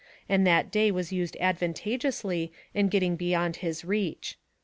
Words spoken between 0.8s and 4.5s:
was used advantageously in getting beyond his reach.